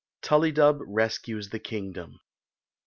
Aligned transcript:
TULLYDUB 0.23 0.81
RESCUES 0.87 1.49
THE 1.51 1.59
KINGDOM. 1.59 2.21